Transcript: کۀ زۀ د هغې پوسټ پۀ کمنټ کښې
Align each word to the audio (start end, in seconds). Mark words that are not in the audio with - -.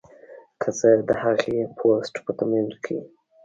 کۀ 0.61 0.69
زۀ 0.77 0.91
د 1.07 1.09
هغې 1.23 1.57
پوسټ 1.77 2.15
پۀ 2.23 2.31
کمنټ 2.37 2.71
کښې 2.83 2.97